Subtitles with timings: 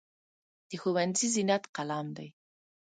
[0.69, 2.29] د ښوونځي زینت قلم دی.